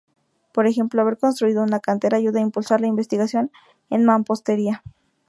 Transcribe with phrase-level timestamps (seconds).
[0.51, 3.51] Por ejemplo, haber construido una cantera ayuda a impulsar la investigación
[3.91, 4.81] en mampostería.